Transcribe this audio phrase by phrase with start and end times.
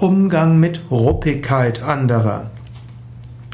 [0.00, 2.52] Umgang mit Ruppigkeit anderer.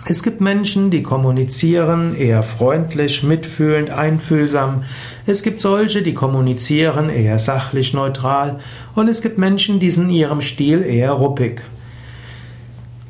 [0.05, 4.81] Es gibt Menschen, die kommunizieren eher freundlich, mitfühlend, einfühlsam.
[5.25, 8.61] Es gibt solche, die kommunizieren eher sachlich, neutral.
[8.95, 11.63] Und es gibt Menschen, die sind in ihrem Stil eher ruppig.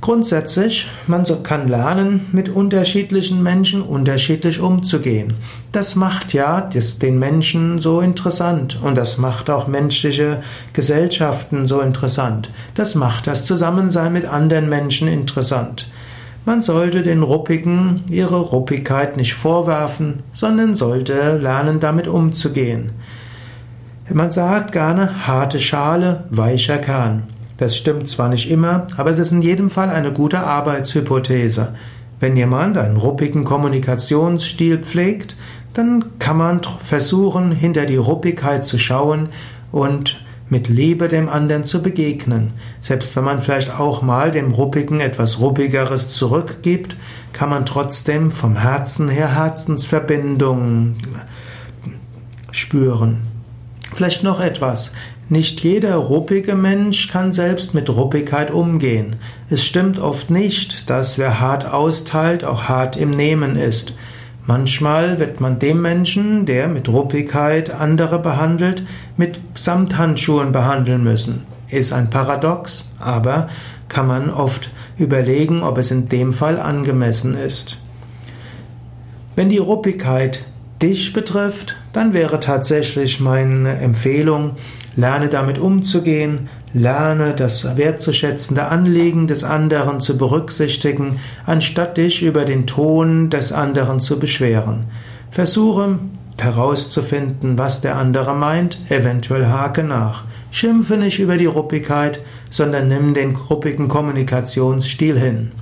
[0.04, 5.32] Grundsätzlich, man kann lernen, mit unterschiedlichen Menschen unterschiedlich umzugehen.
[5.72, 6.68] Das macht ja
[7.00, 10.42] den Menschen so interessant und das macht auch menschliche
[10.74, 12.50] Gesellschaften so interessant.
[12.74, 15.90] Das macht das Zusammensein mit anderen Menschen interessant.
[16.44, 22.92] Man sollte den Ruppigen ihre Ruppigkeit nicht vorwerfen, sondern sollte lernen, damit umzugehen.
[24.12, 27.22] Man sagt gerne harte Schale, weicher Kern.
[27.64, 31.74] Das stimmt zwar nicht immer, aber es ist in jedem Fall eine gute Arbeitshypothese.
[32.20, 35.34] Wenn jemand einen ruppigen Kommunikationsstil pflegt,
[35.72, 39.30] dann kann man versuchen, hinter die Ruppigkeit zu schauen
[39.72, 42.52] und mit Liebe dem anderen zu begegnen.
[42.82, 46.96] Selbst wenn man vielleicht auch mal dem Ruppigen etwas Ruppigeres zurückgibt,
[47.32, 50.96] kann man trotzdem vom Herzen her Herzensverbindungen
[52.52, 53.33] spüren.
[53.94, 54.92] Vielleicht noch etwas.
[55.28, 59.16] Nicht jeder ruppige Mensch kann selbst mit Ruppigkeit umgehen.
[59.48, 63.94] Es stimmt oft nicht, dass wer hart austeilt, auch hart im Nehmen ist.
[64.46, 68.84] Manchmal wird man dem Menschen, der mit Ruppigkeit andere behandelt,
[69.16, 71.46] mit Samthandschuhen behandeln müssen.
[71.68, 73.48] Ist ein Paradox, aber
[73.88, 77.78] kann man oft überlegen, ob es in dem Fall angemessen ist.
[79.36, 80.44] Wenn die Ruppigkeit
[80.84, 84.56] dich betrifft, dann wäre tatsächlich meine Empfehlung,
[84.96, 92.66] lerne damit umzugehen, lerne das wertzuschätzende Anliegen des anderen zu berücksichtigen, anstatt dich über den
[92.66, 94.84] Ton des anderen zu beschweren.
[95.30, 95.98] Versuche
[96.38, 100.24] herauszufinden, was der andere meint, eventuell hake nach.
[100.50, 105.52] Schimpfe nicht über die Ruppigkeit, sondern nimm den ruppigen Kommunikationsstil hin.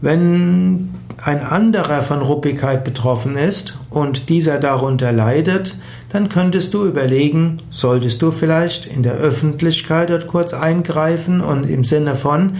[0.00, 0.90] Wenn
[1.24, 5.74] ein anderer von Ruppigkeit betroffen ist und dieser darunter leidet,
[6.10, 11.82] dann könntest du überlegen, solltest du vielleicht in der Öffentlichkeit dort kurz eingreifen und im
[11.82, 12.56] Sinne von,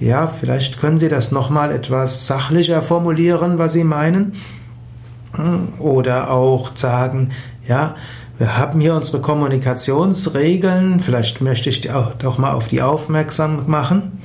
[0.00, 4.32] ja, vielleicht können Sie das nochmal etwas sachlicher formulieren, was Sie meinen.
[5.78, 7.30] Oder auch sagen,
[7.68, 7.96] ja,
[8.38, 11.88] wir haben hier unsere Kommunikationsregeln, vielleicht möchte ich
[12.18, 14.20] doch mal auf die aufmerksam machen.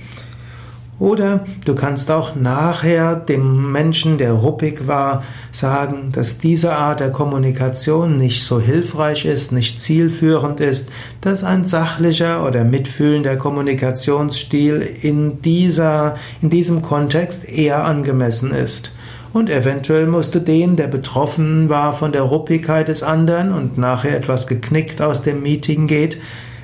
[1.02, 7.12] Oder du kannst auch nachher dem Menschen, der ruppig war, sagen, dass diese Art der
[7.12, 15.42] Kommunikation nicht so hilfreich ist, nicht zielführend ist, dass ein sachlicher oder mitfühlender Kommunikationsstil in
[15.42, 18.94] dieser, in diesem Kontext eher angemessen ist.
[19.34, 24.16] Und eventuell musst du den, der betroffen war von der Ruppigkeit des anderen und nachher
[24.16, 26.20] etwas geknickt aus dem Meeting geht,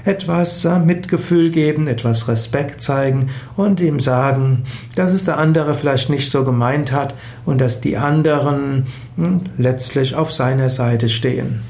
[0.07, 4.63] etwas äh, Mitgefühl geben, etwas Respekt zeigen und ihm sagen,
[4.95, 7.13] dass es der andere vielleicht nicht so gemeint hat
[7.45, 11.61] und dass die anderen hm, letztlich auf seiner Seite stehen.